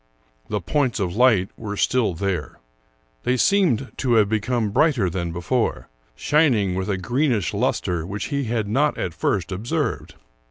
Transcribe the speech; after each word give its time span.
The 0.49 0.61
points 0.61 0.99
of 0.99 1.15
light 1.15 1.49
were 1.55 1.77
still 1.77 2.15
there. 2.15 2.57
They 3.21 3.37
seemed 3.37 3.91
to 3.97 4.13
have 4.15 4.27
become 4.29 4.71
brighter 4.71 5.11
than 5.11 5.31
before, 5.31 5.89
shining 6.15 6.73
with 6.73 6.89
a 6.89 6.97
greenish 6.97 7.53
luster 7.53 8.03
which 8.03 8.29
he 8.33 8.45
had 8.45 8.67
not 8.67 8.97
at 8.97 9.13
first 9.13 9.51
observed. 9.51 10.15